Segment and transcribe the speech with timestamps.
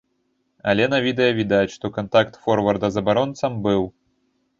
[0.71, 3.83] Але на відэа відаць, што кантакт форварда з абаронцам быў.